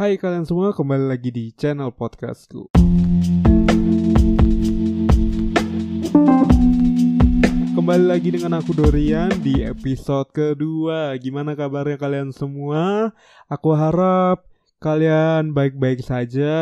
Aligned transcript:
Hai 0.00 0.16
kalian 0.16 0.48
semua, 0.48 0.72
kembali 0.72 1.12
lagi 1.12 1.28
di 1.28 1.52
channel 1.52 1.92
podcastku. 1.92 2.72
Kembali 7.76 8.04
lagi 8.08 8.32
dengan 8.32 8.56
aku 8.56 8.72
Dorian 8.72 9.28
di 9.44 9.60
episode 9.60 10.32
kedua. 10.32 11.12
Gimana 11.20 11.52
kabarnya 11.52 12.00
kalian 12.00 12.32
semua? 12.32 13.12
Aku 13.52 13.76
harap 13.76 14.48
kalian 14.80 15.52
baik-baik 15.52 16.00
saja, 16.00 16.56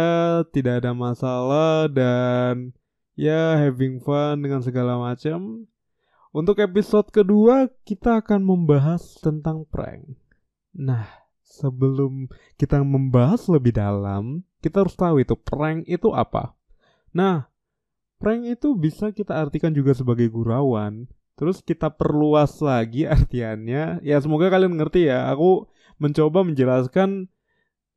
tidak 0.50 0.82
ada 0.82 0.91
masalah 0.91 1.86
dan 1.86 2.75
ya 3.14 3.55
having 3.55 4.02
fun 4.02 4.43
dengan 4.43 4.66
segala 4.66 4.98
macam. 4.98 5.62
Untuk 6.34 6.59
episode 6.59 7.07
kedua 7.14 7.70
kita 7.86 8.18
akan 8.18 8.43
membahas 8.43 9.14
tentang 9.23 9.62
prank. 9.70 10.18
Nah, 10.75 11.28
sebelum 11.49 12.29
kita 12.61 12.85
membahas 12.85 13.49
lebih 13.49 13.73
dalam, 13.75 14.45
kita 14.61 14.85
harus 14.85 14.95
tahu 14.95 15.25
itu 15.25 15.35
prank 15.35 15.89
itu 15.89 16.13
apa. 16.13 16.53
Nah, 17.17 17.49
prank 18.21 18.45
itu 18.45 18.77
bisa 18.77 19.11
kita 19.11 19.32
artikan 19.32 19.72
juga 19.72 19.96
sebagai 19.96 20.29
gurauan. 20.29 21.08
Terus 21.39 21.64
kita 21.64 21.89
perluas 21.89 22.61
lagi 22.61 23.08
artiannya. 23.17 24.05
Ya 24.05 24.17
semoga 24.21 24.53
kalian 24.53 24.77
ngerti 24.77 25.08
ya. 25.08 25.32
Aku 25.32 25.67
mencoba 25.96 26.45
menjelaskan 26.45 27.32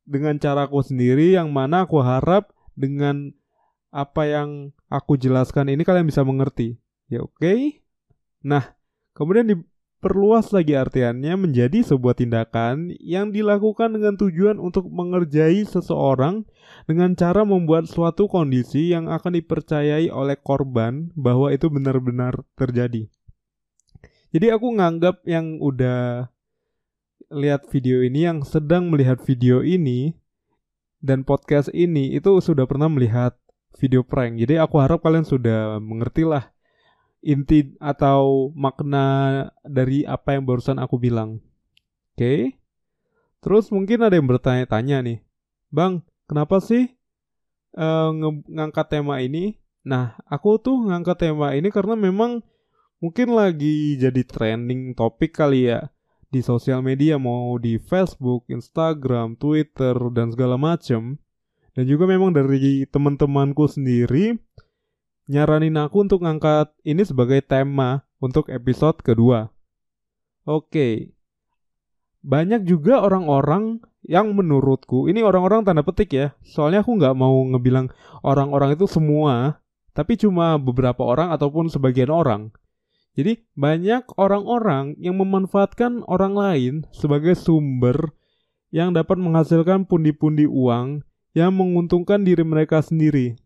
dengan 0.02 0.34
caraku 0.40 0.82
sendiri 0.82 1.36
yang 1.36 1.54
mana 1.54 1.86
aku 1.86 2.02
harap 2.02 2.50
dengan 2.74 3.30
apa 3.92 4.24
yang 4.24 4.72
aku 4.88 5.20
jelaskan 5.20 5.68
ini 5.68 5.84
kalian 5.84 6.08
bisa 6.08 6.24
mengerti. 6.24 6.80
Ya 7.12 7.20
oke. 7.22 7.36
Okay? 7.38 7.84
Nah, 8.42 8.74
kemudian 9.14 9.46
di 9.46 9.56
Perluas 10.02 10.50
lagi 10.50 10.74
artiannya 10.74 11.38
menjadi 11.38 11.86
sebuah 11.86 12.18
tindakan 12.18 12.90
yang 12.98 13.30
dilakukan 13.30 13.94
dengan 13.94 14.18
tujuan 14.18 14.58
untuk 14.58 14.90
mengerjai 14.90 15.62
seseorang 15.62 16.42
dengan 16.90 17.14
cara 17.14 17.46
membuat 17.46 17.86
suatu 17.86 18.26
kondisi 18.26 18.90
yang 18.90 19.06
akan 19.06 19.38
dipercayai 19.38 20.10
oleh 20.10 20.34
korban 20.42 21.14
bahwa 21.14 21.54
itu 21.54 21.70
benar-benar 21.70 22.42
terjadi. 22.58 23.06
Jadi 24.34 24.46
aku 24.50 24.74
nganggap 24.74 25.22
yang 25.22 25.62
udah 25.62 26.26
lihat 27.30 27.70
video 27.70 28.02
ini 28.02 28.26
yang 28.26 28.42
sedang 28.42 28.90
melihat 28.90 29.22
video 29.22 29.62
ini 29.62 30.18
dan 30.98 31.22
podcast 31.22 31.70
ini 31.70 32.18
itu 32.18 32.42
sudah 32.42 32.66
pernah 32.66 32.90
melihat 32.90 33.38
video 33.78 34.02
prank. 34.02 34.36
Jadi 34.36 34.58
aku 34.58 34.82
harap 34.82 35.00
kalian 35.06 35.24
sudah 35.24 35.78
mengerti 35.78 36.26
lah 36.26 36.51
inti 37.22 37.78
atau 37.78 38.50
makna 38.52 39.48
dari 39.62 40.02
apa 40.02 40.34
yang 40.34 40.44
barusan 40.44 40.82
aku 40.82 40.98
bilang. 40.98 41.38
Oke. 42.12 42.18
Okay? 42.18 42.40
Terus 43.42 43.74
mungkin 43.74 44.06
ada 44.06 44.14
yang 44.14 44.30
bertanya-tanya 44.30 45.02
nih, 45.02 45.18
Bang, 45.74 46.06
kenapa 46.30 46.62
sih 46.62 46.94
uh, 47.74 48.14
ngangkat 48.46 48.86
tema 48.86 49.18
ini? 49.18 49.58
Nah, 49.82 50.14
aku 50.30 50.62
tuh 50.62 50.78
ngangkat 50.86 51.26
tema 51.26 51.50
ini 51.58 51.66
karena 51.74 51.98
memang 51.98 52.46
mungkin 53.02 53.34
lagi 53.34 53.98
jadi 53.98 54.22
trending 54.22 54.94
topik 54.94 55.34
kali 55.34 55.74
ya 55.74 55.90
di 56.32 56.38
sosial 56.38 56.86
media 56.86 57.18
mau 57.18 57.58
di 57.58 57.82
Facebook, 57.82 58.46
Instagram, 58.46 59.34
Twitter 59.36 59.92
dan 60.14 60.30
segala 60.30 60.54
macam. 60.54 61.18
Dan 61.72 61.84
juga 61.88 62.04
memang 62.04 62.30
dari 62.30 62.84
teman-temanku 62.86 63.64
sendiri 63.66 64.38
nyaranin 65.30 65.78
aku 65.78 66.06
untuk 66.06 66.22
ngangkat 66.22 66.72
ini 66.82 67.02
sebagai 67.06 67.42
tema 67.42 68.06
untuk 68.22 68.50
episode 68.50 69.02
kedua. 69.02 69.50
Oke. 70.46 71.14
Banyak 72.22 72.66
juga 72.66 73.02
orang-orang 73.02 73.82
yang 74.06 74.34
menurutku, 74.34 75.06
ini 75.06 75.22
orang-orang 75.22 75.62
tanda 75.62 75.82
petik 75.82 76.10
ya, 76.14 76.34
soalnya 76.42 76.82
aku 76.82 76.98
nggak 76.98 77.14
mau 77.14 77.38
ngebilang 77.54 77.90
orang-orang 78.22 78.74
itu 78.74 78.86
semua, 78.86 79.62
tapi 79.94 80.18
cuma 80.18 80.58
beberapa 80.58 81.02
orang 81.02 81.30
ataupun 81.34 81.70
sebagian 81.70 82.10
orang. 82.10 82.50
Jadi 83.12 83.44
banyak 83.52 84.08
orang-orang 84.16 84.96
yang 84.96 85.20
memanfaatkan 85.20 86.06
orang 86.08 86.32
lain 86.32 86.74
sebagai 86.94 87.36
sumber 87.36 88.14
yang 88.72 88.96
dapat 88.96 89.20
menghasilkan 89.20 89.84
pundi-pundi 89.84 90.48
uang 90.48 91.04
yang 91.36 91.52
menguntungkan 91.52 92.24
diri 92.24 92.40
mereka 92.40 92.80
sendiri. 92.80 93.36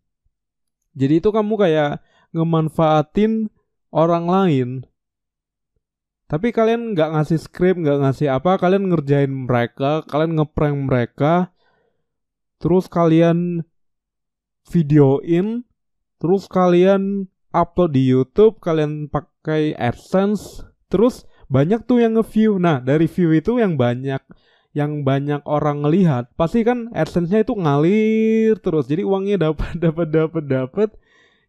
Jadi 0.96 1.20
itu 1.20 1.28
kamu 1.28 1.60
kayak 1.60 2.00
ngemanfaatin 2.32 3.52
orang 3.92 4.24
lain. 4.24 4.68
Tapi 6.26 6.50
kalian 6.50 6.96
nggak 6.96 7.12
ngasih 7.14 7.38
script, 7.38 7.78
nggak 7.78 8.02
ngasih 8.02 8.34
apa, 8.34 8.58
kalian 8.58 8.90
ngerjain 8.90 9.30
mereka, 9.30 10.02
kalian 10.10 10.34
ngeprank 10.34 10.76
mereka, 10.90 11.54
terus 12.58 12.90
kalian 12.90 13.62
videoin, 14.66 15.62
terus 16.18 16.50
kalian 16.50 17.30
upload 17.54 17.94
di 17.94 18.10
YouTube, 18.10 18.58
kalian 18.58 19.06
pakai 19.06 19.78
AdSense, 19.78 20.66
terus 20.90 21.30
banyak 21.46 21.86
tuh 21.86 22.02
yang 22.02 22.18
nge-view. 22.18 22.58
Nah, 22.58 22.82
dari 22.82 23.06
view 23.06 23.30
itu 23.30 23.62
yang 23.62 23.78
banyak 23.78 24.18
yang 24.76 25.08
banyak 25.08 25.40
orang 25.48 25.80
ngelihat 25.80 26.28
pasti 26.36 26.60
kan 26.60 26.92
AdSense-nya 26.92 27.48
itu 27.48 27.56
ngalir 27.56 28.60
terus. 28.60 28.84
Jadi 28.84 29.08
uangnya 29.08 29.48
dapat 29.48 29.72
dapat 29.88 30.08
dapat 30.12 30.44
dapat. 30.44 30.88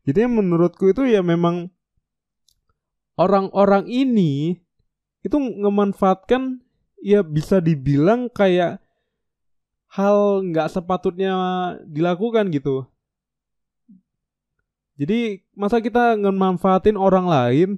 Jadi 0.08 0.24
menurutku 0.32 0.88
itu 0.88 1.04
ya 1.04 1.20
memang 1.20 1.68
orang-orang 3.20 3.84
ini 3.92 4.64
itu 5.28 5.36
ngemanfaatkan 5.36 6.64
ya 7.04 7.20
bisa 7.20 7.60
dibilang 7.60 8.32
kayak 8.32 8.80
hal 9.92 10.48
nggak 10.48 10.72
sepatutnya 10.72 11.36
dilakukan 11.84 12.48
gitu. 12.56 12.88
Jadi 14.96 15.44
masa 15.52 15.84
kita 15.84 16.16
ngemanfaatin 16.16 16.96
orang 16.96 17.28
lain 17.28 17.70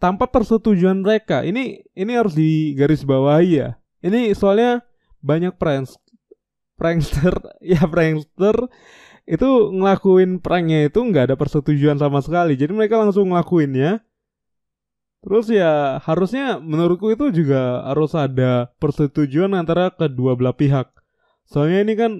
tanpa 0.00 0.24
persetujuan 0.24 1.04
mereka? 1.04 1.44
Ini 1.44 1.84
ini 1.92 2.12
harus 2.16 2.32
digarisbawahi 2.32 3.50
ya 3.52 3.76
ini 4.06 4.30
soalnya 4.38 4.86
banyak 5.18 5.58
pranks 5.58 5.98
prankster 6.78 7.34
ya 7.74 7.82
prankster 7.90 8.70
itu 9.26 9.74
ngelakuin 9.74 10.38
pranknya 10.38 10.86
itu 10.86 11.02
nggak 11.02 11.34
ada 11.34 11.36
persetujuan 11.36 11.98
sama 11.98 12.22
sekali. 12.22 12.54
Jadi 12.54 12.70
mereka 12.70 13.02
langsung 13.02 13.34
ngelakuinnya. 13.34 14.06
Terus 15.26 15.50
ya 15.50 15.98
harusnya 15.98 16.62
menurutku 16.62 17.10
itu 17.10 17.34
juga 17.42 17.82
harus 17.90 18.14
ada 18.14 18.70
persetujuan 18.78 19.50
antara 19.58 19.90
kedua 19.90 20.38
belah 20.38 20.54
pihak. 20.54 20.86
Soalnya 21.50 21.82
ini 21.82 21.94
kan 21.98 22.12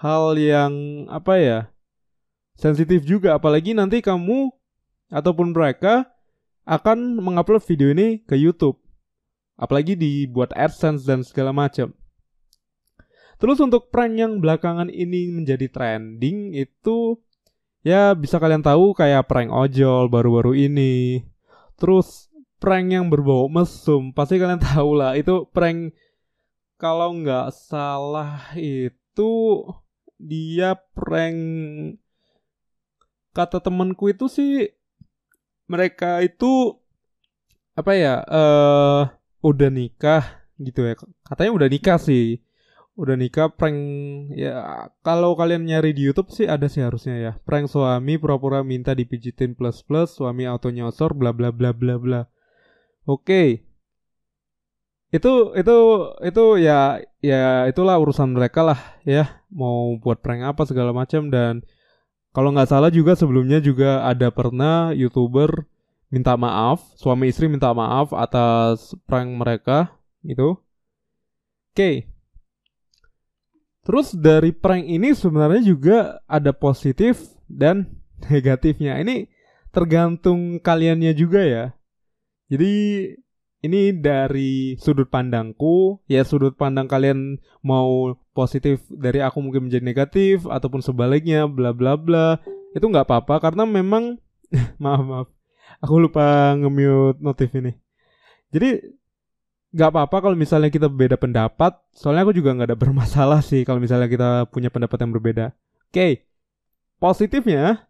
hal 0.00 0.40
yang 0.40 0.72
apa 1.12 1.36
ya 1.36 1.58
sensitif 2.56 3.04
juga. 3.04 3.36
Apalagi 3.36 3.76
nanti 3.76 4.00
kamu 4.00 4.48
ataupun 5.12 5.52
mereka 5.52 6.08
akan 6.64 7.20
mengupload 7.20 7.60
video 7.60 7.92
ini 7.92 8.24
ke 8.24 8.40
YouTube 8.40 8.80
apalagi 9.54 9.94
dibuat 9.94 10.50
AdSense 10.54 11.06
dan 11.06 11.22
segala 11.22 11.54
macam. 11.54 11.94
Terus 13.38 13.58
untuk 13.58 13.90
prank 13.90 14.14
yang 14.14 14.38
belakangan 14.38 14.88
ini 14.88 15.30
menjadi 15.34 15.66
trending 15.68 16.54
itu 16.54 17.18
ya 17.82 18.14
bisa 18.14 18.38
kalian 18.38 18.62
tahu 18.62 18.94
kayak 18.94 19.26
prank 19.26 19.50
ojol 19.50 20.06
baru-baru 20.06 20.54
ini. 20.70 21.26
Terus 21.74 22.30
prank 22.62 22.88
yang 22.88 23.12
berbau 23.12 23.50
mesum 23.50 24.14
pasti 24.16 24.40
kalian 24.40 24.62
tahu 24.72 24.96
lah 24.96 25.12
itu 25.18 25.44
prank 25.52 25.92
kalau 26.80 27.12
nggak 27.12 27.52
salah 27.52 28.48
itu 28.56 29.32
dia 30.16 30.78
prank 30.96 31.38
kata 33.34 33.58
temanku 33.58 34.14
itu 34.14 34.30
sih 34.30 34.70
mereka 35.66 36.22
itu 36.22 36.78
apa 37.74 37.92
ya 37.98 38.22
eh 38.22 38.38
uh, 38.38 39.02
udah 39.44 39.68
nikah 39.68 40.24
gitu 40.56 40.88
ya. 40.88 40.96
Katanya 41.28 41.52
udah 41.52 41.68
nikah 41.68 42.00
sih. 42.00 42.40
Udah 42.94 43.18
nikah 43.18 43.50
prank 43.50 43.76
ya 44.38 44.86
kalau 45.02 45.34
kalian 45.34 45.66
nyari 45.66 45.90
di 45.98 46.06
YouTube 46.06 46.30
sih 46.30 46.48
ada 46.48 46.70
sih 46.70 46.80
harusnya 46.80 47.16
ya. 47.20 47.32
Prank 47.44 47.68
suami 47.68 48.16
pura-pura 48.16 48.64
minta 48.64 48.96
dipijitin 48.96 49.52
plus 49.58 49.84
plus 49.84 50.16
suami 50.16 50.48
auto 50.48 50.70
nyosor 50.72 51.12
bla 51.12 51.36
bla 51.36 51.52
bla 51.52 51.76
bla 51.76 52.00
bla. 52.00 52.20
Oke. 53.04 53.66
Itu 55.12 55.54
itu 55.54 55.76
itu 56.26 56.44
ya 56.58 57.02
ya 57.22 57.66
itulah 57.68 57.98
urusan 58.00 58.32
mereka 58.32 58.64
lah 58.64 58.80
ya. 59.04 59.42
Mau 59.52 59.98
buat 60.00 60.22
prank 60.24 60.46
apa 60.46 60.62
segala 60.64 60.94
macam 60.94 61.28
dan 61.28 61.66
kalau 62.34 62.50
nggak 62.50 62.70
salah 62.70 62.90
juga 62.90 63.14
sebelumnya 63.14 63.58
juga 63.62 64.06
ada 64.06 64.30
pernah 64.30 64.90
youtuber 64.94 65.66
minta 66.14 66.38
maaf, 66.38 66.94
suami 66.94 67.26
istri 67.26 67.50
minta 67.50 67.74
maaf 67.74 68.14
atas 68.14 68.94
prank 69.02 69.34
mereka 69.34 69.98
itu. 70.22 70.54
Oke. 70.54 71.74
Okay. 71.74 71.96
Terus 73.82 74.14
dari 74.14 74.54
prank 74.54 74.86
ini 74.86 75.10
sebenarnya 75.10 75.66
juga 75.66 76.22
ada 76.30 76.54
positif 76.54 77.34
dan 77.50 77.98
negatifnya. 78.30 79.02
Ini 79.02 79.26
tergantung 79.74 80.62
kaliannya 80.62 81.10
juga 81.18 81.42
ya. 81.42 81.64
Jadi 82.46 82.72
ini 83.66 83.90
dari 83.90 84.78
sudut 84.78 85.10
pandangku, 85.10 85.98
ya 86.06 86.22
sudut 86.22 86.54
pandang 86.54 86.86
kalian 86.86 87.42
mau 87.58 88.14
positif 88.30 88.86
dari 88.86 89.18
aku 89.18 89.42
mungkin 89.42 89.66
menjadi 89.66 89.82
negatif 89.82 90.46
ataupun 90.46 90.78
sebaliknya 90.78 91.50
bla 91.50 91.74
bla 91.74 91.98
bla 91.98 92.38
itu 92.76 92.84
nggak 92.84 93.06
apa-apa 93.08 93.50
karena 93.50 93.64
memang 93.64 94.20
maaf 94.82 95.02
maaf 95.02 95.28
aku 95.84 96.08
lupa 96.08 96.56
nge-mute 96.56 97.20
notif 97.20 97.52
ini. 97.52 97.76
Jadi 98.48 98.80
nggak 99.74 99.90
apa-apa 99.92 100.16
kalau 100.24 100.36
misalnya 100.38 100.72
kita 100.72 100.88
berbeda 100.88 101.20
pendapat. 101.20 101.76
Soalnya 101.92 102.24
aku 102.24 102.32
juga 102.32 102.56
nggak 102.56 102.68
ada 102.72 102.78
bermasalah 102.88 103.44
sih 103.44 103.68
kalau 103.68 103.84
misalnya 103.84 104.08
kita 104.08 104.48
punya 104.48 104.72
pendapat 104.72 104.96
yang 105.04 105.12
berbeda. 105.12 105.52
Oke 105.52 105.92
okay. 105.92 106.12
positifnya 106.96 107.84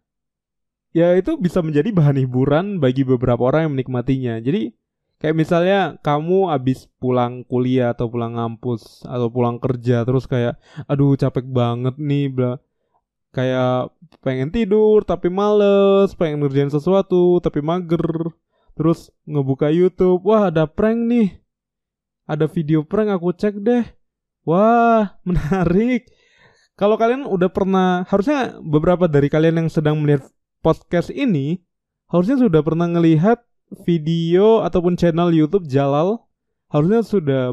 ya 0.91 1.15
itu 1.15 1.39
bisa 1.39 1.63
menjadi 1.63 1.89
bahan 1.95 2.19
hiburan 2.19 2.65
bagi 2.83 3.07
beberapa 3.07 3.39
orang 3.47 3.71
yang 3.71 3.73
menikmatinya. 3.79 4.43
Jadi 4.43 4.75
kayak 5.23 5.35
misalnya 5.35 5.79
kamu 6.03 6.51
abis 6.51 6.91
pulang 6.99 7.47
kuliah 7.47 7.95
atau 7.95 8.11
pulang 8.11 8.35
ngampus 8.35 9.07
atau 9.07 9.31
pulang 9.31 9.57
kerja 9.63 10.03
terus 10.03 10.27
kayak 10.27 10.59
aduh 10.91 11.15
capek 11.15 11.47
banget 11.47 11.95
nih 11.95 12.27
bla 12.27 12.59
kayak 13.35 13.91
pengen 14.23 14.47
tidur 14.47 15.03
tapi 15.03 15.27
males 15.27 16.15
pengen 16.15 16.39
ngerjain 16.39 16.71
sesuatu 16.71 17.43
tapi 17.43 17.59
mager. 17.59 18.31
Terus 18.75 19.11
ngebuka 19.27 19.67
YouTube 19.71 20.23
wah 20.23 20.47
ada 20.47 20.63
prank 20.63 20.99
nih. 21.03 21.43
Ada 22.23 22.47
video 22.47 22.87
prank 22.87 23.11
aku 23.11 23.35
cek 23.35 23.59
deh. 23.59 23.83
Wah 24.47 25.15
menarik. 25.27 26.07
Kalau 26.79 26.95
kalian 26.95 27.27
udah 27.27 27.51
pernah 27.51 28.07
harusnya 28.07 28.55
beberapa 28.63 29.07
dari 29.11 29.27
kalian 29.27 29.67
yang 29.67 29.69
sedang 29.71 29.99
melihat 29.99 30.27
podcast 30.63 31.11
ini 31.11 31.59
harusnya 32.07 32.39
sudah 32.39 32.59
pernah 32.63 32.87
ngelihat 32.87 33.43
video 33.83 34.63
ataupun 34.63 34.95
channel 34.95 35.35
YouTube 35.35 35.67
Jalal. 35.67 36.23
Harusnya 36.71 37.03
sudah 37.03 37.43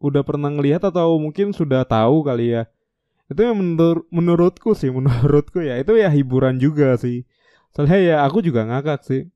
udah 0.00 0.22
pernah 0.24 0.48
ngelihat 0.48 0.86
atau 0.86 1.18
mungkin 1.20 1.52
sudah 1.52 1.84
tahu 1.84 2.24
kali 2.24 2.56
ya 2.56 2.64
itu 3.30 3.40
yang 3.46 3.54
menur 3.54 4.02
menurutku 4.10 4.74
sih 4.74 4.90
menurutku 4.96 5.62
ya. 5.62 5.78
Itu 5.78 5.94
ya 5.94 6.10
hiburan 6.10 6.58
juga 6.58 6.98
sih. 6.98 7.24
Soalnya 7.70 7.98
ya 8.02 8.16
aku 8.26 8.42
juga 8.42 8.66
ngakak 8.66 9.06
sih. 9.06 9.30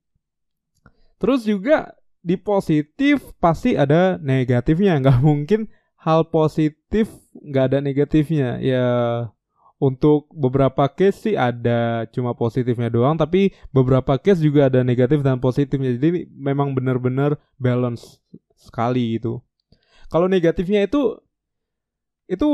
Terus 1.15 1.47
juga 1.47 1.95
di 2.19 2.35
positif 2.35 3.31
pasti 3.39 3.79
ada 3.79 4.19
negatifnya. 4.19 4.97
Nggak 5.01 5.19
mungkin 5.23 5.71
hal 5.95 6.29
positif 6.29 7.09
nggak 7.33 7.65
ada 7.71 7.79
negatifnya. 7.81 8.61
Ya 8.61 8.87
untuk 9.81 10.31
beberapa 10.31 10.87
case 10.87 11.31
sih 11.31 11.35
ada 11.35 12.07
cuma 12.11 12.31
positifnya 12.31 12.87
doang 12.87 13.19
tapi 13.19 13.51
beberapa 13.75 14.15
case 14.15 14.39
juga 14.39 14.67
ada 14.67 14.83
negatif 14.83 15.23
dan 15.23 15.39
positifnya. 15.39 15.95
Jadi 15.95 16.27
memang 16.35 16.75
benar-benar 16.75 17.39
balance 17.57 18.19
sekali 18.55 19.19
itu 19.19 19.39
kalau 20.09 20.31
negatifnya 20.31 20.85
itu 20.85 21.17
itu 22.25 22.47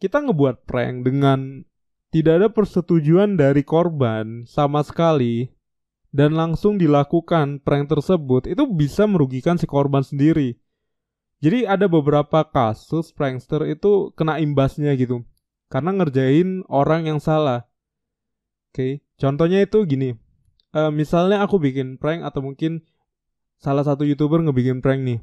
kita 0.00 0.24
ngebuat 0.24 0.64
prank 0.64 1.04
dengan 1.04 1.62
tidak 2.10 2.42
ada 2.42 2.48
persetujuan 2.50 3.38
dari 3.38 3.62
korban 3.62 4.48
sama 4.48 4.82
sekali 4.82 5.52
dan 6.10 6.34
langsung 6.34 6.74
dilakukan 6.74 7.62
prank 7.62 7.86
tersebut 7.86 8.50
itu 8.50 8.66
bisa 8.66 9.06
merugikan 9.06 9.54
si 9.60 9.68
korban 9.68 10.02
sendiri. 10.02 10.58
Jadi 11.40 11.64
ada 11.64 11.86
beberapa 11.86 12.42
kasus 12.44 13.14
prankster 13.14 13.64
itu 13.70 14.10
kena 14.18 14.42
imbasnya 14.42 14.92
gitu 14.98 15.22
karena 15.70 15.94
ngerjain 15.94 16.66
orang 16.66 17.06
yang 17.06 17.20
salah. 17.22 17.70
Oke, 18.72 19.06
contohnya 19.20 19.62
itu 19.62 19.86
gini. 19.86 20.18
Uh, 20.70 20.90
misalnya 20.90 21.42
aku 21.42 21.58
bikin 21.58 21.98
prank 21.98 22.22
atau 22.22 22.42
mungkin 22.42 22.86
salah 23.58 23.82
satu 23.82 24.06
youtuber 24.06 24.38
ngebikin 24.42 24.78
prank 24.82 25.02
nih, 25.02 25.18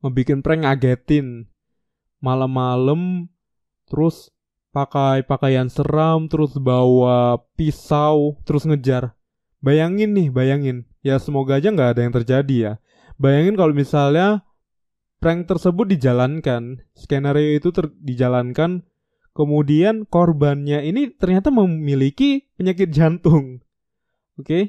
ngebikin 0.00 0.40
prank 0.40 0.64
ngagetin 0.64 1.52
malam-malam 2.18 3.28
terus 3.88 4.30
pakai 4.70 5.24
pakaian 5.24 5.66
seram, 5.72 6.28
terus 6.28 6.54
bawa 6.60 7.40
pisau, 7.56 8.38
terus 8.44 8.68
ngejar. 8.68 9.16
Bayangin 9.58 10.14
nih, 10.14 10.28
bayangin. 10.30 10.86
Ya 11.02 11.18
semoga 11.18 11.58
aja 11.58 11.74
nggak 11.74 11.98
ada 11.98 12.00
yang 12.04 12.14
terjadi 12.14 12.56
ya. 12.56 12.72
Bayangin 13.18 13.58
kalau 13.58 13.74
misalnya 13.74 14.46
prank 15.18 15.50
tersebut 15.50 15.90
dijalankan, 15.90 16.86
skenario 16.94 17.58
itu 17.58 17.74
ter 17.74 17.90
dijalankan, 17.98 18.86
kemudian 19.34 20.06
korbannya 20.06 20.86
ini 20.86 21.10
ternyata 21.18 21.50
memiliki 21.50 22.46
penyakit 22.54 22.94
jantung. 22.94 23.62
Oke, 24.38 24.46
okay? 24.46 24.64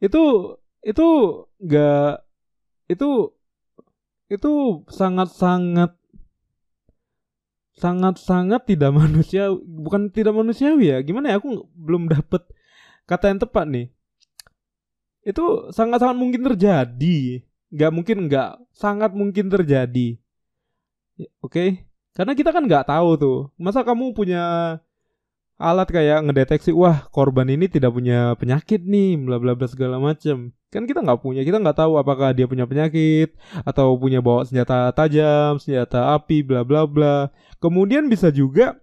itu 0.00 0.56
itu 0.80 1.08
nggak 1.60 2.24
itu 2.88 3.36
itu 4.32 4.52
sangat-sangat 4.88 5.92
sangat-sangat 7.76 8.64
tidak 8.64 8.90
manusia 8.96 9.52
bukan 9.52 10.08
tidak 10.08 10.32
manusiawi 10.32 10.92
ya. 10.92 10.98
Gimana 11.04 11.32
ya? 11.32 11.40
Aku 11.40 11.68
belum 11.76 12.08
dapet 12.08 12.42
kata 13.04 13.30
yang 13.30 13.40
tepat 13.40 13.64
nih. 13.68 13.86
Itu 15.26 15.70
sangat-sangat 15.70 16.16
mungkin 16.16 16.42
terjadi. 16.52 17.44
Nggak 17.70 17.92
mungkin 17.92 18.16
nggak 18.26 18.50
sangat 18.72 19.10
mungkin 19.12 19.46
terjadi. 19.52 20.16
Oke? 21.40 21.50
Okay? 21.50 21.68
karena 22.16 22.32
kita 22.32 22.48
kan 22.48 22.64
nggak 22.64 22.88
tahu 22.88 23.10
tuh. 23.20 23.38
Masa 23.60 23.84
kamu 23.84 24.16
punya 24.16 24.76
alat 25.56 25.88
kayak 25.88 26.24
ngedeteksi 26.28 26.70
wah 26.76 27.08
korban 27.08 27.48
ini 27.48 27.68
tidak 27.68 27.96
punya 27.96 28.36
penyakit 28.36 28.84
nih 28.84 29.16
bla 29.16 29.40
bla 29.40 29.56
bla 29.56 29.64
segala 29.64 29.96
macam 29.96 30.52
kan 30.68 30.84
kita 30.84 31.00
nggak 31.00 31.24
punya 31.24 31.40
kita 31.40 31.56
nggak 31.56 31.78
tahu 31.80 31.96
apakah 31.96 32.36
dia 32.36 32.44
punya 32.44 32.68
penyakit 32.68 33.32
atau 33.64 33.96
punya 33.96 34.20
bawa 34.20 34.44
senjata 34.44 34.92
tajam 34.92 35.56
senjata 35.56 36.12
api 36.12 36.44
bla 36.44 36.60
bla 36.66 36.84
bla. 36.84 37.32
Kemudian 37.56 38.12
bisa 38.12 38.28
juga 38.28 38.76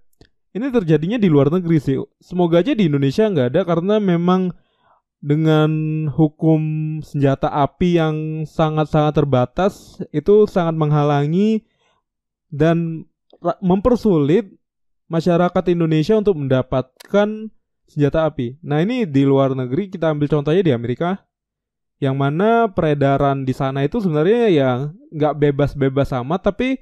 ini 0.58 0.74
terjadinya 0.74 1.22
di 1.22 1.30
luar 1.30 1.54
negeri 1.54 1.78
sih. 1.78 1.98
Semoga 2.18 2.66
aja 2.66 2.74
di 2.74 2.90
Indonesia 2.90 3.30
nggak 3.30 3.48
ada 3.54 3.62
karena 3.62 3.96
memang 4.02 4.54
dengan 5.24 5.72
hukum 6.12 6.62
senjata 7.00 7.48
api 7.48 7.96
yang 7.96 8.16
sangat-sangat 8.44 9.14
terbatas 9.24 10.04
itu 10.12 10.50
sangat 10.50 10.76
menghalangi 10.76 11.64
dan 12.52 13.08
mempersulit 13.64 14.52
masyarakat 15.14 15.64
Indonesia 15.70 16.18
untuk 16.18 16.42
mendapatkan 16.42 17.54
senjata 17.86 18.26
api. 18.26 18.58
Nah 18.66 18.82
ini 18.82 19.06
di 19.06 19.22
luar 19.22 19.54
negeri 19.54 19.94
kita 19.94 20.10
ambil 20.10 20.26
contohnya 20.26 20.66
di 20.66 20.74
Amerika 20.74 21.22
yang 22.02 22.18
mana 22.18 22.66
peredaran 22.74 23.46
di 23.46 23.54
sana 23.54 23.86
itu 23.86 24.02
sebenarnya 24.02 24.50
ya 24.50 24.72
nggak 25.14 25.38
bebas-bebas 25.38 26.10
amat 26.26 26.50
tapi 26.50 26.82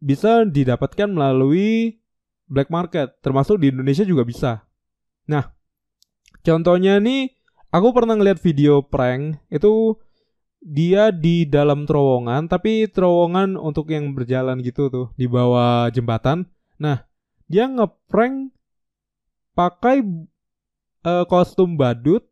bisa 0.00 0.48
didapatkan 0.48 1.06
melalui 1.06 2.00
black 2.48 2.72
market 2.72 3.20
termasuk 3.20 3.60
di 3.60 3.68
Indonesia 3.68 4.08
juga 4.08 4.24
bisa. 4.24 4.64
Nah, 5.28 5.52
contohnya 6.40 6.96
nih 6.98 7.36
aku 7.68 7.92
pernah 7.92 8.16
ngeliat 8.16 8.40
video 8.40 8.80
prank 8.82 9.38
itu 9.52 10.00
dia 10.62 11.12
di 11.12 11.44
dalam 11.44 11.84
terowongan 11.84 12.48
tapi 12.48 12.88
terowongan 12.88 13.60
untuk 13.60 13.92
yang 13.92 14.10
berjalan 14.16 14.58
gitu 14.64 14.88
tuh 14.88 15.06
di 15.14 15.28
bawah 15.28 15.92
jembatan. 15.92 16.48
Nah, 16.82 17.11
dia 17.46 17.70
ngeprank 17.70 18.50
pakai 19.56 20.02
uh, 21.04 21.24
kostum 21.28 21.78
badut 21.78 22.26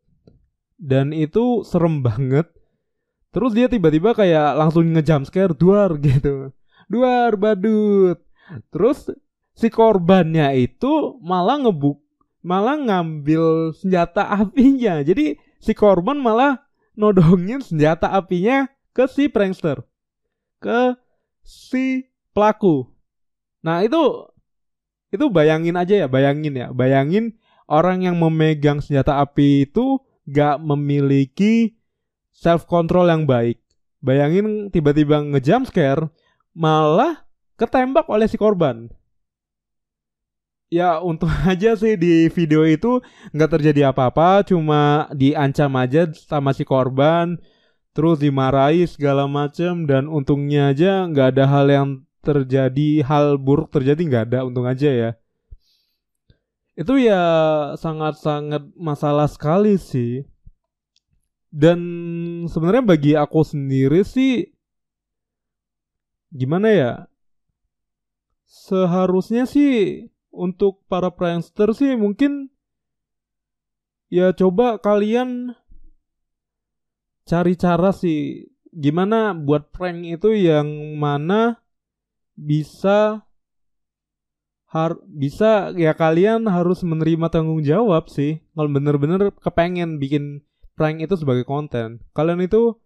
dan 0.77 1.15
itu 1.15 1.61
serem 1.63 2.01
banget. 2.01 2.49
Terus 3.31 3.55
dia 3.55 3.71
tiba-tiba 3.71 4.11
kayak 4.11 4.59
langsung 4.59 4.91
ngejump 4.91 5.27
scare 5.27 5.55
duar 5.55 5.95
gitu. 6.05 6.51
Duar 6.91 7.39
badut. 7.39 8.19
Terus 8.73 9.07
si 9.55 9.71
korbannya 9.71 10.51
itu 10.59 11.15
malah 11.23 11.59
ngebuk 11.59 12.01
malah 12.41 12.77
ngambil 12.77 13.73
senjata 13.77 14.25
apinya. 14.27 14.99
Jadi 15.05 15.37
si 15.61 15.71
korban 15.77 16.17
malah 16.17 16.65
nodongin 16.97 17.61
senjata 17.61 18.11
apinya 18.11 18.67
ke 18.91 19.07
si 19.07 19.31
prankster 19.31 19.85
ke 20.61 20.97
si 21.41 22.05
pelaku. 22.33 22.89
Nah 23.65 23.85
itu 23.85 24.29
itu 25.11 25.27
bayangin 25.27 25.75
aja 25.75 25.95
ya 26.03 26.07
bayangin 26.07 26.55
ya 26.55 26.67
bayangin 26.71 27.35
orang 27.67 28.03
yang 28.03 28.15
memegang 28.19 28.79
senjata 28.79 29.19
api 29.19 29.67
itu 29.67 29.99
gak 30.27 30.59
memiliki 30.59 31.75
self 32.31 32.65
control 32.65 33.11
yang 33.11 33.23
baik. 33.29 33.61
Bayangin 34.01 34.73
tiba-tiba 34.73 35.21
ngejump 35.21 35.69
scare 35.69 36.09
malah 36.57 37.23
ketembak 37.53 38.09
oleh 38.09 38.25
si 38.25 38.35
korban. 38.35 38.89
Ya 40.71 40.97
untung 41.03 41.29
aja 41.51 41.77
sih 41.77 41.99
di 41.99 42.31
video 42.31 42.65
itu 42.65 43.03
nggak 43.35 43.59
terjadi 43.59 43.93
apa-apa, 43.93 44.41
cuma 44.47 45.05
diancam 45.13 45.69
aja 45.77 46.09
sama 46.15 46.55
si 46.55 46.65
korban, 46.65 47.37
terus 47.93 48.17
dimarahi 48.23 48.87
segala 48.87 49.27
macem 49.29 49.85
dan 49.85 50.07
untungnya 50.09 50.73
aja 50.73 51.05
nggak 51.05 51.37
ada 51.37 51.45
hal 51.45 51.67
yang 51.69 51.87
terjadi, 52.21 53.01
hal 53.05 53.41
buruk 53.41 53.73
terjadi 53.73 54.01
nggak 54.01 54.25
ada, 54.31 54.39
untung 54.45 54.69
aja 54.69 54.89
ya. 54.89 55.11
Itu 56.77 56.97
ya 56.97 57.21
sangat-sangat 57.77 58.73
masalah 58.79 59.27
sekali 59.27 59.75
sih. 59.75 60.25
Dan 61.51 61.79
sebenarnya 62.47 62.83
bagi 62.95 63.13
aku 63.13 63.43
sendiri 63.43 64.07
sih 64.07 64.47
gimana 66.31 66.71
ya? 66.71 66.93
Seharusnya 68.47 69.43
sih 69.43 70.07
untuk 70.31 70.87
para 70.87 71.11
prankster 71.11 71.75
sih 71.75 71.99
mungkin 71.99 72.47
ya 74.07 74.31
coba 74.31 74.79
kalian 74.79 75.55
cari 77.27 77.53
cara 77.59 77.91
sih. 77.91 78.47
Gimana 78.71 79.35
buat 79.35 79.75
prank 79.75 80.07
itu 80.07 80.31
yang 80.31 80.95
mana 80.95 81.60
bisa 82.35 83.25
har 84.71 84.95
bisa 85.03 85.75
ya 85.75 85.91
kalian 85.91 86.47
harus 86.47 86.79
menerima 86.81 87.27
tanggung 87.27 87.59
jawab 87.59 88.07
sih 88.07 88.39
kalau 88.55 88.71
bener-bener 88.71 89.35
kepengen 89.43 89.99
bikin 89.99 90.47
prank 90.79 91.03
itu 91.03 91.19
sebagai 91.19 91.43
konten 91.43 91.99
kalian 92.15 92.39
itu 92.39 92.79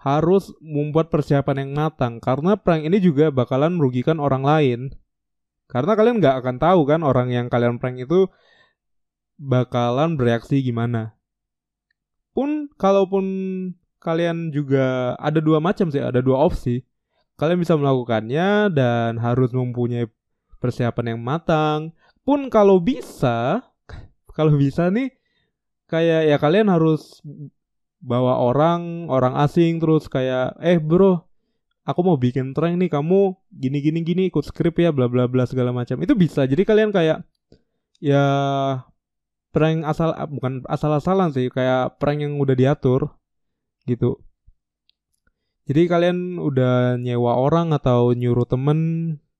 harus 0.00 0.56
membuat 0.64 1.12
persiapan 1.12 1.68
yang 1.68 1.70
matang 1.76 2.16
karena 2.16 2.56
prank 2.56 2.88
ini 2.88 2.96
juga 2.96 3.28
bakalan 3.28 3.76
merugikan 3.76 4.16
orang 4.16 4.40
lain 4.40 4.80
karena 5.66 5.92
kalian 5.98 6.22
nggak 6.22 6.36
akan 6.40 6.56
tahu 6.62 6.80
kan 6.86 7.00
orang 7.02 7.28
yang 7.28 7.46
kalian 7.52 7.76
prank 7.76 8.00
itu 8.00 8.30
bakalan 9.36 10.16
bereaksi 10.16 10.62
gimana. 10.64 11.18
Pun 12.32 12.68
kalaupun 12.76 13.24
kalian 14.00 14.52
juga 14.52 15.16
ada 15.16 15.40
dua 15.40 15.58
macam 15.58 15.88
sih, 15.88 16.00
ada 16.00 16.20
dua 16.20 16.44
opsi. 16.44 16.84
Kalian 17.36 17.60
bisa 17.60 17.76
melakukannya 17.76 18.72
dan 18.72 19.20
harus 19.20 19.52
mempunyai 19.52 20.08
persiapan 20.56 21.16
yang 21.16 21.20
matang. 21.20 21.92
Pun 22.24 22.48
kalau 22.48 22.80
bisa, 22.80 23.60
kalau 24.36 24.56
bisa 24.56 24.88
nih 24.88 25.12
kayak 25.86 26.32
ya 26.32 26.36
kalian 26.40 26.72
harus 26.72 27.20
bawa 28.00 28.40
orang, 28.40 29.06
orang 29.12 29.36
asing 29.44 29.78
terus 29.78 30.08
kayak 30.08 30.56
eh 30.64 30.80
bro, 30.80 31.22
aku 31.84 32.00
mau 32.02 32.16
bikin 32.16 32.56
prank 32.56 32.80
nih 32.80 32.90
kamu 32.90 33.36
gini 33.52 33.78
gini 33.84 34.00
gini 34.02 34.22
ikut 34.32 34.42
skrip 34.42 34.80
ya 34.80 34.90
bla 34.90 35.06
bla 35.06 35.28
bla 35.28 35.44
segala 35.44 35.70
macam. 35.76 36.00
Itu 36.00 36.16
bisa. 36.16 36.48
Jadi 36.48 36.64
kalian 36.64 36.88
kayak 36.88 37.20
ya 38.00 38.24
prank 39.52 39.88
asal 39.88 40.12
bukan 40.28 40.64
asal-asalan 40.68 41.32
sih 41.32 41.48
kayak 41.48 41.96
prank 41.96 42.20
yang 42.20 42.36
udah 42.36 42.52
diatur 42.52 43.16
gitu 43.88 44.20
jadi 45.66 45.90
kalian 45.90 46.38
udah 46.38 46.94
nyewa 47.02 47.34
orang 47.34 47.74
atau 47.74 48.14
nyuruh 48.14 48.46
temen 48.46 48.78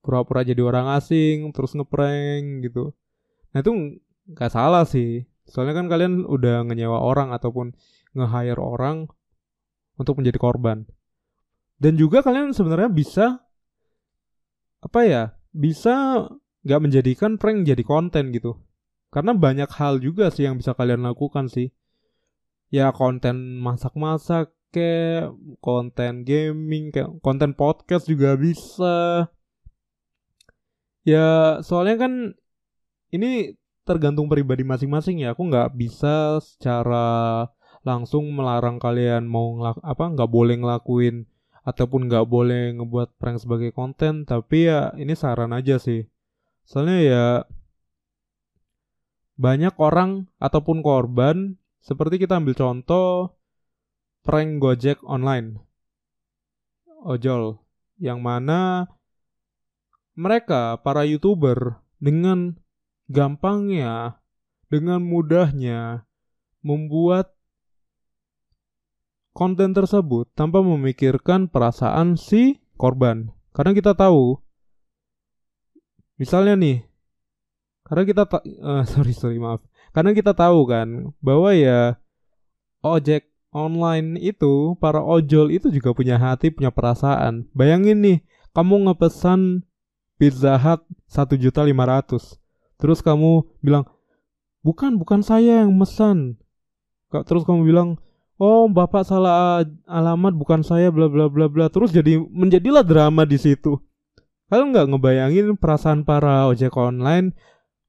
pura-pura 0.03 0.43
jadi 0.43 0.59
orang 0.63 0.91
asing 0.99 1.55
terus 1.55 1.75
ngeprank 1.79 2.67
gitu. 2.67 2.95
Nah 3.55 3.63
itu 3.63 4.03
nggak 4.35 4.51
salah 4.51 4.83
sih. 4.83 5.23
Soalnya 5.47 5.79
kan 5.79 5.87
kalian 5.87 6.27
udah 6.27 6.67
ngeyewa 6.67 6.99
orang 6.99 7.31
ataupun 7.31 7.79
nge-hire 8.19 8.59
orang 8.59 9.07
untuk 9.95 10.19
menjadi 10.19 10.39
korban. 10.43 10.83
Dan 11.79 11.95
juga 11.95 12.27
kalian 12.27 12.51
sebenarnya 12.51 12.91
bisa 12.91 13.27
apa 14.83 15.01
ya 15.07 15.23
bisa 15.55 16.27
nggak 16.67 16.83
menjadikan 16.83 17.39
prank 17.39 17.63
jadi 17.63 17.83
konten 17.87 18.35
gitu. 18.35 18.59
Karena 19.15 19.31
banyak 19.31 19.71
hal 19.79 20.03
juga 20.03 20.35
sih 20.35 20.51
yang 20.51 20.59
bisa 20.59 20.75
kalian 20.75 21.07
lakukan 21.07 21.47
sih. 21.47 21.71
Ya 22.75 22.91
konten 22.91 23.63
masak-masak 23.63 24.56
kayak 24.75 25.35
konten 25.63 26.27
gaming 26.27 26.95
kayak 26.95 27.11
konten 27.21 27.53
podcast 27.55 28.07
juga 28.07 28.35
bisa. 28.39 29.29
Ya 31.07 31.61
soalnya 31.63 32.07
kan 32.07 32.13
ini 33.15 33.55
tergantung 33.87 34.27
pribadi 34.27 34.67
masing-masing 34.67 35.23
ya. 35.23 35.35
Aku 35.35 35.47
nggak 35.47 35.79
bisa 35.79 36.43
secara 36.43 37.47
langsung 37.87 38.35
melarang 38.35 38.83
kalian 38.83 39.31
mau 39.31 39.55
ngelak 39.55 39.79
apa 39.87 40.05
nggak 40.11 40.31
boleh 40.31 40.59
ngelakuin 40.59 41.31
ataupun 41.63 42.11
nggak 42.11 42.27
boleh 42.27 42.75
ngebuat 42.75 43.15
prank 43.19 43.39
sebagai 43.43 43.71
konten 43.71 44.27
tapi 44.27 44.67
ya 44.67 44.91
ini 44.99 45.15
saran 45.15 45.55
aja 45.55 45.79
sih 45.79 46.03
soalnya 46.67 46.99
ya 46.99 47.27
banyak 49.39 49.75
orang 49.79 50.27
ataupun 50.43 50.83
korban 50.83 51.55
seperti 51.79 52.19
kita 52.23 52.43
ambil 52.43 52.59
contoh 52.59 53.39
prank 54.27 54.59
Gojek 54.59 54.99
online 55.07 55.63
ojol 57.07 57.63
yang 58.03 58.19
mana 58.21 58.91
mereka 60.19 60.77
para 60.83 61.07
youtuber 61.07 61.79
dengan 62.03 62.59
gampangnya 63.07 64.19
dengan 64.67 64.99
mudahnya 65.07 66.11
membuat 66.67 67.31
konten 69.31 69.71
tersebut 69.71 70.27
tanpa 70.35 70.59
memikirkan 70.61 71.47
perasaan 71.47 72.19
si 72.19 72.59
korban 72.75 73.31
karena 73.55 73.71
kita 73.71 73.95
tahu 73.95 74.43
misalnya 76.19 76.59
nih 76.59 76.79
karena 77.87 78.03
kita 78.03 78.23
uh, 78.27 78.83
sorry 78.91 79.15
sorry 79.15 79.39
maaf. 79.39 79.63
Karena 79.95 80.13
kita 80.13 80.35
tahu 80.37 80.67
kan 80.69 81.15
bahwa 81.23 81.55
ya 81.57 81.97
ojek 82.83 83.31
online 83.57 84.21
itu 84.21 84.77
para 84.77 85.01
ojol 85.01 85.49
itu 85.49 85.73
juga 85.73 85.97
punya 85.97 86.21
hati, 86.21 86.53
punya 86.53 86.69
perasaan. 86.69 87.49
Bayangin 87.57 88.05
nih, 88.05 88.19
kamu 88.53 88.85
ngepesan 88.85 89.65
Pizza 90.21 90.61
Hut 90.61 90.85
satu 91.09 91.41
juta 91.41 91.65
lima 91.65 91.89
ratus. 91.89 92.37
Terus 92.77 93.01
kamu 93.01 93.49
bilang, 93.65 93.89
bukan, 94.61 95.01
bukan 95.01 95.25
saya 95.25 95.65
yang 95.65 95.73
mesan. 95.73 96.37
Terus 97.09 97.49
kamu 97.49 97.65
bilang, 97.65 97.97
oh 98.37 98.69
bapak 98.69 99.09
salah 99.09 99.65
alamat, 99.89 100.37
bukan 100.37 100.61
saya, 100.61 100.93
bla 100.93 101.09
bla 101.09 101.33
bla 101.33 101.49
bla. 101.49 101.73
Terus 101.73 101.97
jadi 101.97 102.21
menjadilah 102.21 102.85
drama 102.85 103.25
di 103.25 103.41
situ. 103.41 103.81
Kalian 104.53 104.77
nggak 104.77 104.89
ngebayangin 104.93 105.57
perasaan 105.57 106.05
para 106.05 106.45
ojek 106.47 106.77
online 106.77 107.33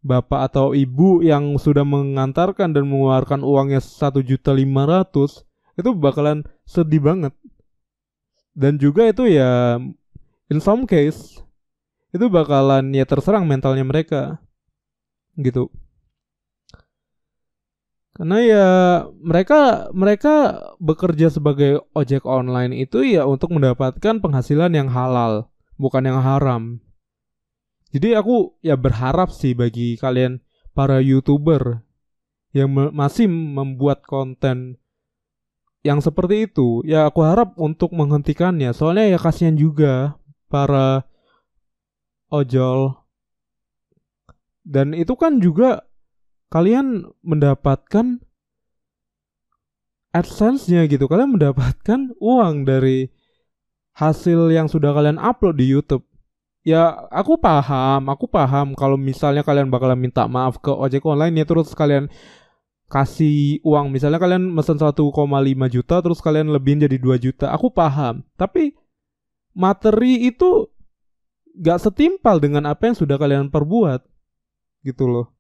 bapak 0.08 0.54
atau 0.54 0.72
ibu 0.72 1.20
yang 1.20 1.60
sudah 1.60 1.84
mengantarkan 1.84 2.72
dan 2.72 2.88
mengeluarkan 2.88 3.44
uangnya 3.44 3.84
satu 3.84 4.24
juta 4.24 4.56
lima 4.56 4.88
ratus 4.88 5.44
itu 5.78 5.94
bakalan 5.94 6.44
sedih 6.66 7.00
banget. 7.00 7.34
Dan 8.58 8.82
juga 8.82 9.06
itu 9.06 9.30
ya 9.30 9.78
in 10.50 10.60
some 10.60 10.90
case 10.90 11.38
itu 12.10 12.26
bakalan 12.28 12.90
ya 12.92 13.06
terserang 13.06 13.46
mentalnya 13.46 13.86
mereka 13.86 14.42
gitu. 15.38 15.70
Karena 18.18 18.42
ya 18.42 18.68
mereka 19.22 19.94
mereka 19.94 20.66
bekerja 20.82 21.30
sebagai 21.30 21.86
ojek 21.94 22.26
online 22.26 22.74
itu 22.74 23.06
ya 23.06 23.30
untuk 23.30 23.54
mendapatkan 23.54 24.18
penghasilan 24.18 24.74
yang 24.74 24.90
halal 24.90 25.54
bukan 25.78 26.02
yang 26.02 26.18
haram. 26.26 26.82
Jadi 27.94 28.18
aku 28.18 28.58
ya 28.66 28.74
berharap 28.74 29.30
sih 29.30 29.54
bagi 29.54 30.02
kalian 30.02 30.42
para 30.74 30.98
youtuber 30.98 31.86
yang 32.58 32.74
masih 32.74 33.30
membuat 33.30 34.02
konten 34.10 34.82
yang 35.88 36.04
seperti 36.04 36.52
itu, 36.52 36.84
ya 36.84 37.08
aku 37.08 37.24
harap 37.24 37.56
untuk 37.56 37.96
menghentikannya. 37.96 38.76
Soalnya 38.76 39.16
ya 39.16 39.20
kasihan 39.20 39.56
juga 39.56 40.20
para 40.52 41.08
ojol. 42.28 43.00
Dan 44.68 44.92
itu 44.92 45.16
kan 45.16 45.40
juga 45.40 45.88
kalian 46.52 47.08
mendapatkan 47.24 48.20
AdSense-nya 50.12 50.92
gitu. 50.92 51.08
Kalian 51.08 51.40
mendapatkan 51.40 52.12
uang 52.20 52.68
dari 52.68 53.08
hasil 53.96 54.52
yang 54.52 54.68
sudah 54.68 54.92
kalian 54.92 55.16
upload 55.24 55.56
di 55.56 55.72
YouTube 55.72 56.04
ya 56.68 57.08
aku 57.08 57.40
paham, 57.40 58.12
aku 58.12 58.28
paham 58.28 58.76
kalau 58.76 59.00
misalnya 59.00 59.40
kalian 59.40 59.72
bakalan 59.72 59.96
minta 59.96 60.28
maaf 60.28 60.60
ke 60.60 60.68
ojek 60.68 61.00
online 61.08 61.40
ya 61.40 61.46
terus 61.48 61.72
kalian 61.72 62.12
kasih 62.88 63.60
uang. 63.64 63.92
Misalnya 63.92 64.20
kalian 64.20 64.48
mesen 64.48 64.80
1,5 64.80 64.96
juta 65.68 65.96
terus 66.00 66.20
kalian 66.24 66.52
lebihin 66.52 66.84
jadi 66.84 66.98
2 66.98 67.20
juta. 67.20 67.52
Aku 67.52 67.72
paham. 67.72 68.24
Tapi 68.40 68.74
materi 69.52 70.28
itu 70.28 70.72
gak 71.60 71.84
setimpal 71.84 72.40
dengan 72.40 72.68
apa 72.68 72.88
yang 72.92 72.96
sudah 72.96 73.20
kalian 73.20 73.52
perbuat. 73.52 74.04
Gitu 74.84 75.04
loh. 75.08 75.38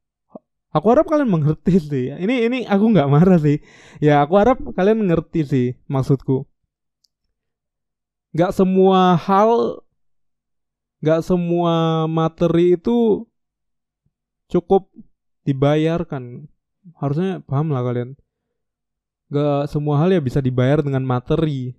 Aku 0.76 0.92
harap 0.92 1.08
kalian 1.08 1.32
mengerti 1.32 1.80
sih. 1.90 2.06
Ini 2.12 2.52
ini 2.52 2.60
aku 2.68 2.92
nggak 2.92 3.10
marah 3.10 3.40
sih. 3.40 3.64
Ya 4.04 4.22
aku 4.22 4.36
harap 4.36 4.60
kalian 4.76 5.08
ngerti 5.08 5.42
sih 5.48 5.68
maksudku. 5.88 6.46
Gak 8.36 8.54
semua 8.54 9.16
hal 9.16 9.82
nggak 10.98 11.22
semua 11.24 12.06
materi 12.10 12.74
itu 12.76 13.24
cukup 14.50 14.90
dibayarkan 15.46 16.50
harusnya 16.96 17.44
paham 17.44 17.76
lah 17.76 17.84
kalian. 17.84 18.16
Nggak 19.28 19.68
semua 19.68 20.00
hal 20.00 20.16
ya 20.16 20.22
bisa 20.24 20.40
dibayar 20.40 20.80
dengan 20.80 21.04
materi. 21.04 21.76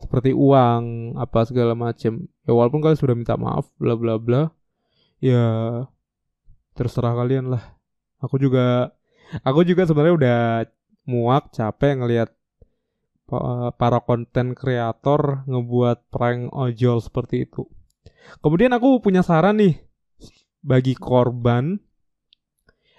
Seperti 0.00 0.32
uang 0.32 1.14
apa 1.20 1.44
segala 1.44 1.76
macam 1.76 2.24
ya 2.48 2.52
walaupun 2.56 2.80
kalian 2.80 3.00
sudah 3.00 3.16
minta 3.18 3.34
maaf 3.36 3.68
bla 3.76 3.98
bla 3.98 4.16
bla. 4.16 4.48
Ya 5.20 5.44
terserah 6.78 7.12
kalian 7.18 7.52
lah. 7.52 7.76
Aku 8.22 8.40
juga 8.40 8.96
aku 9.44 9.66
juga 9.66 9.84
sebenarnya 9.84 10.14
udah 10.16 10.38
muak 11.04 11.52
capek 11.52 12.00
ngelihat 12.00 12.30
para 13.78 14.02
konten 14.02 14.58
kreator 14.58 15.46
ngebuat 15.46 16.10
prank 16.10 16.50
ojol 16.50 16.98
seperti 16.98 17.46
itu. 17.46 17.66
Kemudian 18.42 18.74
aku 18.74 18.98
punya 19.02 19.22
saran 19.22 19.60
nih 19.60 19.78
bagi 20.60 20.98
korban 20.98 21.78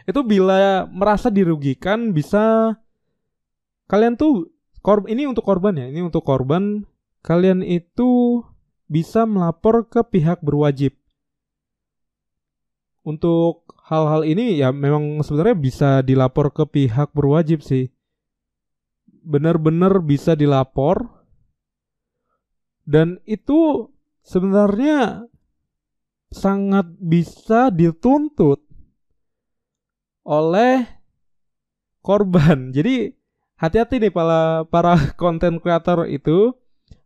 itu 0.05 0.19
bila 0.25 0.85
merasa 0.89 1.29
dirugikan 1.29 2.15
bisa 2.15 2.75
kalian 3.85 4.17
tuh 4.17 4.49
korb 4.81 5.05
ini 5.05 5.27
untuk 5.29 5.45
korban 5.45 5.77
ya 5.77 5.85
ini 5.91 6.01
untuk 6.01 6.25
korban 6.25 6.85
kalian 7.21 7.61
itu 7.61 8.41
bisa 8.91 9.23
melapor 9.23 9.87
ke 9.87 10.03
pihak 10.03 10.43
berwajib. 10.43 10.91
Untuk 13.01 13.71
hal-hal 13.87 14.27
ini 14.27 14.59
ya 14.59 14.75
memang 14.75 15.23
sebenarnya 15.23 15.57
bisa 15.57 15.89
dilapor 16.03 16.51
ke 16.51 16.67
pihak 16.67 17.15
berwajib 17.15 17.63
sih. 17.63 17.87
Benar-benar 19.23 20.03
bisa 20.03 20.35
dilapor. 20.35 21.07
Dan 22.83 23.23
itu 23.23 23.87
sebenarnya 24.27 25.23
sangat 26.33 26.91
bisa 26.99 27.71
dituntut 27.71 28.70
oleh 30.25 30.85
korban. 32.01 32.69
Jadi 32.75 33.13
hati-hati 33.57 34.01
nih 34.01 34.13
para 34.13 34.61
para 34.73 34.97
konten 35.15 35.61
kreator 35.61 36.09
itu. 36.09 36.55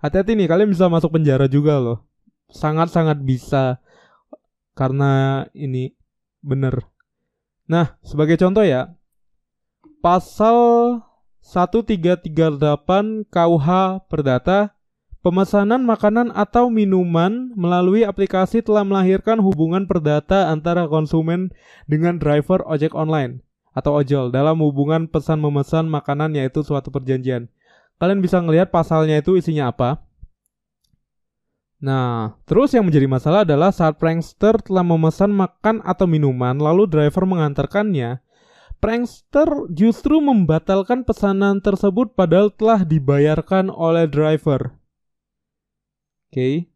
Hati-hati 0.01 0.37
nih 0.37 0.49
kalian 0.49 0.69
bisa 0.69 0.89
masuk 0.89 1.13
penjara 1.13 1.49
juga 1.49 1.77
loh. 1.81 2.05
Sangat-sangat 2.49 3.21
bisa 3.25 3.81
karena 4.77 5.45
ini 5.55 5.97
bener. 6.45 6.85
Nah, 7.65 7.97
sebagai 8.05 8.37
contoh 8.37 8.61
ya, 8.61 8.93
pasal 10.05 10.57
1338 11.41 13.25
KUH 13.25 13.67
Perdata 14.05 14.74
Pemesanan 15.25 15.81
makanan 15.89 16.29
atau 16.37 16.69
minuman 16.69 17.49
melalui 17.57 18.05
aplikasi 18.05 18.61
telah 18.61 18.85
melahirkan 18.85 19.41
hubungan 19.41 19.89
perdata 19.89 20.53
antara 20.53 20.85
konsumen 20.85 21.49
dengan 21.89 22.21
driver 22.21 22.61
ojek 22.61 22.93
online 22.93 23.41
atau 23.73 23.97
ojol 23.97 24.29
dalam 24.29 24.61
hubungan 24.61 25.09
pesan 25.09 25.41
memesan 25.41 25.89
makanan 25.89 26.37
yaitu 26.37 26.61
suatu 26.61 26.93
perjanjian. 26.93 27.49
Kalian 27.97 28.21
bisa 28.21 28.37
ngelihat 28.37 28.69
pasalnya 28.69 29.17
itu 29.17 29.33
isinya 29.33 29.73
apa. 29.73 30.05
Nah, 31.81 32.37
terus 32.45 32.77
yang 32.77 32.85
menjadi 32.85 33.09
masalah 33.09 33.41
adalah 33.49 33.73
saat 33.73 33.97
prankster 33.97 34.61
telah 34.61 34.85
memesan 34.85 35.33
makan 35.33 35.81
atau 35.81 36.05
minuman 36.05 36.53
lalu 36.53 36.85
driver 36.85 37.25
mengantarkannya, 37.25 38.21
prankster 38.77 39.73
justru 39.73 40.21
membatalkan 40.21 41.01
pesanan 41.01 41.65
tersebut 41.65 42.13
padahal 42.13 42.53
telah 42.53 42.85
dibayarkan 42.85 43.73
oleh 43.73 44.05
driver 44.05 44.84
okay. 46.35 46.67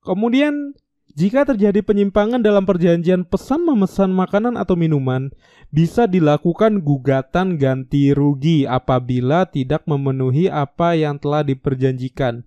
Kemudian 0.00 0.72
jika 1.16 1.48
terjadi 1.48 1.80
penyimpangan 1.80 2.44
dalam 2.44 2.68
perjanjian 2.68 3.24
pesan 3.24 3.64
memesan 3.64 4.12
makanan 4.12 4.60
atau 4.60 4.76
minuman, 4.76 5.32
bisa 5.72 6.04
dilakukan 6.04 6.84
gugatan 6.84 7.56
ganti 7.56 8.12
rugi 8.12 8.68
apabila 8.68 9.48
tidak 9.48 9.88
memenuhi 9.88 10.52
apa 10.52 10.92
yang 10.92 11.16
telah 11.16 11.40
diperjanjikan. 11.40 12.44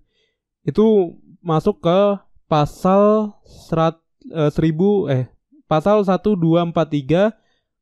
Itu 0.62 1.18
masuk 1.42 1.82
ke 1.82 2.22
pasal 2.46 3.34
serat, 3.42 3.98
eh, 4.30 4.54
1000 4.54 5.10
eh 5.10 5.26
pasal 5.66 6.06
1243 6.06 7.34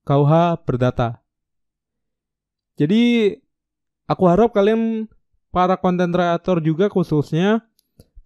KUH 0.09 0.33
Perdata. 0.65 1.21
Jadi 2.81 3.37
aku 4.09 4.25
harap 4.25 4.57
kalian 4.57 5.05
para 5.53 5.77
konten 5.77 6.17
kreator 6.17 6.65
juga 6.65 6.89
khususnya 6.89 7.68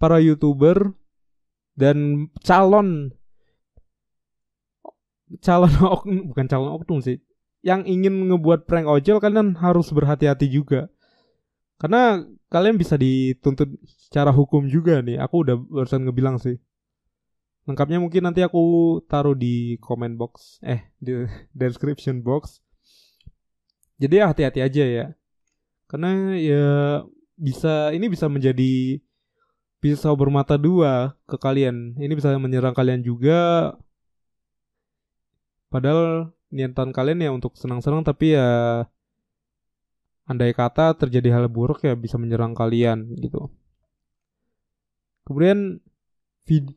para 0.03 0.19
youtuber 0.19 0.91
dan 1.79 2.27
calon 2.43 3.15
calon 5.39 5.71
bukan 6.35 6.47
calon 6.51 6.75
oknum 6.75 6.99
sih 6.99 7.23
yang 7.63 7.87
ingin 7.87 8.27
ngebuat 8.29 8.67
prank 8.67 8.91
ojol 8.91 9.23
kalian 9.23 9.55
harus 9.55 9.95
berhati-hati 9.95 10.51
juga. 10.51 10.91
Karena 11.79 12.19
kalian 12.51 12.79
bisa 12.79 12.99
dituntut 12.99 13.71
secara 13.87 14.31
hukum 14.35 14.67
juga 14.67 15.03
nih 15.03 15.19
aku 15.19 15.47
udah 15.47 15.57
barusan 15.57 16.07
ngebilang 16.07 16.43
sih. 16.43 16.59
Lengkapnya 17.67 18.03
mungkin 18.03 18.27
nanti 18.27 18.43
aku 18.43 18.99
taruh 19.07 19.39
di 19.39 19.79
comment 19.79 20.15
box 20.19 20.59
eh 20.67 20.91
di 20.99 21.23
description 21.55 22.23
box. 22.23 22.59
Jadi 24.03 24.19
ya 24.19 24.27
hati-hati 24.31 24.61
aja 24.63 24.85
ya. 24.85 25.07
Karena 25.87 26.35
ya 26.35 26.67
bisa 27.39 27.95
ini 27.95 28.11
bisa 28.11 28.27
menjadi 28.27 28.99
pisau 29.83 30.15
bermata 30.15 30.55
dua 30.55 31.19
ke 31.27 31.35
kalian. 31.35 31.99
Ini 31.99 32.15
bisa 32.15 32.31
menyerang 32.39 32.73
kalian 32.73 33.03
juga. 33.03 33.75
Padahal 35.67 36.31
niatan 36.55 36.95
kalian 36.95 37.27
ya 37.27 37.31
untuk 37.35 37.59
senang-senang 37.59 38.07
tapi 38.07 38.39
ya 38.39 38.85
andai 40.29 40.55
kata 40.55 40.95
terjadi 40.95 41.35
hal 41.35 41.51
buruk 41.51 41.83
ya 41.83 41.99
bisa 41.99 42.15
menyerang 42.15 42.55
kalian 42.55 43.11
gitu. 43.19 43.51
Kemudian 45.27 45.83
vid 46.47 46.71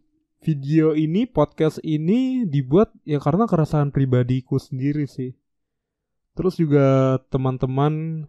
video 0.46 0.94
ini, 0.94 1.26
podcast 1.26 1.82
ini 1.82 2.46
dibuat 2.46 2.94
ya 3.02 3.18
karena 3.18 3.50
keresahan 3.50 3.90
pribadiku 3.90 4.62
sendiri 4.62 5.10
sih. 5.10 5.34
Terus 6.38 6.58
juga 6.62 7.18
teman-teman 7.34 8.26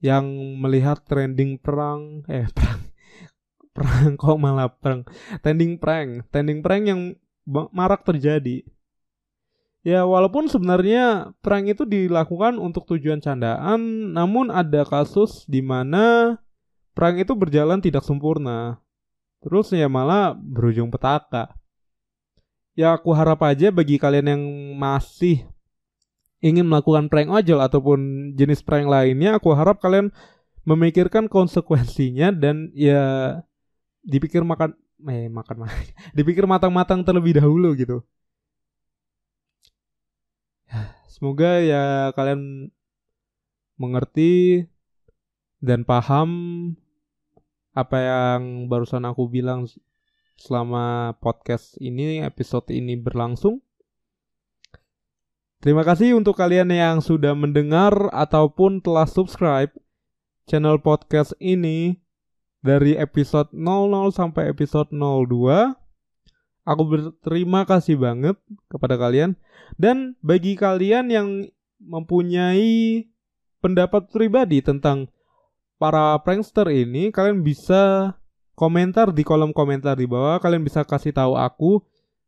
yang 0.00 0.24
melihat 0.56 1.04
trending 1.04 1.60
perang 1.60 2.24
eh 2.24 2.48
perang 3.70 4.16
kok 4.20 4.36
malah 4.36 4.68
perang 4.70 5.06
tending 5.40 5.78
prank 5.78 6.26
tending 6.34 6.60
prank 6.60 6.84
yang 6.86 7.00
marak 7.74 8.06
terjadi. 8.06 8.62
Ya 9.80 10.04
walaupun 10.04 10.44
sebenarnya 10.44 11.32
prank 11.40 11.72
itu 11.72 11.88
dilakukan 11.88 12.60
untuk 12.60 12.84
tujuan 12.84 13.24
candaan 13.24 14.12
namun 14.12 14.52
ada 14.52 14.84
kasus 14.84 15.48
di 15.48 15.64
mana 15.64 16.36
prank 16.92 17.24
itu 17.24 17.32
berjalan 17.32 17.80
tidak 17.80 18.04
sempurna. 18.04 18.76
Terus 19.40 19.72
ya 19.72 19.88
malah 19.88 20.36
berujung 20.36 20.92
petaka. 20.92 21.56
Ya 22.76 22.92
aku 22.92 23.08
harap 23.16 23.40
aja 23.40 23.72
bagi 23.72 23.96
kalian 23.96 24.36
yang 24.36 24.42
masih 24.76 25.48
ingin 26.44 26.68
melakukan 26.68 27.08
prank 27.08 27.28
ojol 27.28 27.60
ataupun 27.60 28.32
jenis 28.36 28.64
prank 28.64 28.88
lainnya 28.88 29.36
aku 29.36 29.52
harap 29.52 29.80
kalian 29.80 30.12
memikirkan 30.64 31.28
konsekuensinya 31.28 32.32
dan 32.32 32.72
ya 32.76 33.40
dipikir 34.04 34.42
makan 34.44 34.76
eh 35.08 35.28
makan 35.32 35.64
makan 35.64 35.76
dipikir 36.18 36.44
matang-matang 36.44 37.04
terlebih 37.04 37.40
dahulu 37.40 37.72
gitu. 37.76 38.04
Semoga 41.10 41.60
ya 41.60 42.14
kalian 42.16 42.72
mengerti 43.76 44.64
dan 45.60 45.84
paham 45.84 46.30
apa 47.76 47.96
yang 48.00 48.68
barusan 48.72 49.04
aku 49.04 49.28
bilang 49.28 49.68
selama 50.40 51.12
podcast 51.20 51.76
ini 51.76 52.24
episode 52.24 52.72
ini 52.72 52.96
berlangsung. 52.96 53.60
Terima 55.60 55.84
kasih 55.84 56.16
untuk 56.16 56.40
kalian 56.40 56.72
yang 56.72 57.04
sudah 57.04 57.36
mendengar 57.36 57.92
ataupun 58.16 58.80
telah 58.80 59.04
subscribe 59.04 59.68
channel 60.48 60.80
podcast 60.80 61.36
ini 61.36 62.00
dari 62.60 62.96
episode 62.96 63.52
00 63.52 64.12
sampai 64.12 64.52
episode 64.52 64.92
02. 64.92 65.76
Aku 66.68 66.82
berterima 66.84 67.64
kasih 67.64 67.96
banget 67.96 68.36
kepada 68.68 69.00
kalian 69.00 69.34
dan 69.80 70.16
bagi 70.20 70.54
kalian 70.54 71.08
yang 71.08 71.28
mempunyai 71.80 73.08
pendapat 73.64 74.12
pribadi 74.12 74.60
tentang 74.60 75.08
para 75.80 76.12
prankster 76.20 76.68
ini, 76.68 77.08
kalian 77.08 77.40
bisa 77.40 78.14
komentar 78.52 79.16
di 79.16 79.24
kolom 79.24 79.56
komentar 79.56 79.96
di 79.96 80.04
bawah. 80.04 80.36
Kalian 80.36 80.60
bisa 80.60 80.84
kasih 80.84 81.16
tahu 81.16 81.40
aku 81.40 81.80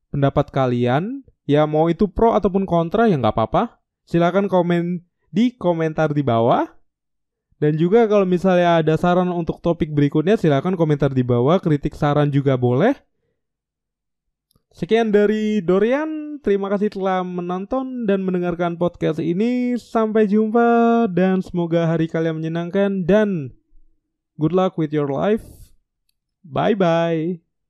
pendapat 0.09 0.49
kalian. 0.49 1.21
Ya 1.45 1.69
mau 1.69 1.93
itu 1.93 2.09
pro 2.09 2.33
ataupun 2.33 2.65
kontra 2.65 3.11
ya 3.11 3.21
nggak 3.21 3.37
apa-apa. 3.37 3.83
Silahkan 4.09 4.49
komen 4.49 5.05
di 5.29 5.53
komentar 5.53 6.17
di 6.17 6.25
bawah. 6.25 6.65
Dan 7.63 7.79
juga 7.79 8.11
kalau 8.11 8.27
misalnya 8.27 8.83
ada 8.83 8.99
saran 8.99 9.31
untuk 9.31 9.63
topik 9.63 9.95
berikutnya 9.95 10.35
silahkan 10.35 10.75
komentar 10.75 11.15
di 11.15 11.23
bawah, 11.23 11.63
kritik 11.63 11.95
saran 11.95 12.27
juga 12.35 12.59
boleh. 12.59 12.99
Sekian 14.75 15.15
dari 15.15 15.63
Dorian, 15.63 16.43
terima 16.43 16.67
kasih 16.75 16.91
telah 16.91 17.23
menonton 17.23 18.03
dan 18.03 18.27
mendengarkan 18.27 18.75
podcast 18.75 19.23
ini. 19.23 19.79
Sampai 19.79 20.27
jumpa 20.27 21.07
dan 21.07 21.39
semoga 21.39 21.87
hari 21.87 22.11
kalian 22.11 22.43
menyenangkan 22.43 23.07
dan 23.07 23.55
good 24.43 24.51
luck 24.51 24.75
with 24.75 24.91
your 24.91 25.07
life. 25.07 25.47
Bye 26.43 26.75
bye. 26.75 27.52